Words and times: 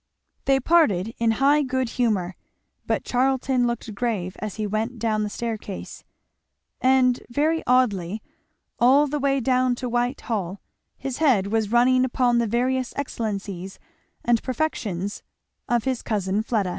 They 0.45 0.59
parted 0.59 1.13
in 1.19 1.29
high 1.37 1.61
good 1.61 1.89
humour; 1.89 2.35
but 2.87 3.03
Charlton 3.03 3.67
looked 3.67 3.93
grave 3.93 4.35
as 4.39 4.55
he 4.55 4.65
went 4.65 4.97
down 4.97 5.21
the 5.21 5.29
staircase; 5.29 6.03
and 6.81 7.21
very 7.29 7.61
oddly 7.67 8.23
all 8.79 9.05
the 9.05 9.19
way 9.19 9.39
down 9.39 9.75
to 9.75 9.87
Whitehall 9.87 10.59
his 10.97 11.19
head 11.19 11.45
was 11.51 11.71
running 11.71 12.03
upon 12.03 12.39
the 12.39 12.47
various 12.47 12.95
excellencies 12.95 13.77
and 14.25 14.41
perfections 14.41 15.21
of 15.69 15.83
his 15.83 16.01
cousin 16.01 16.41
Fleda. 16.41 16.69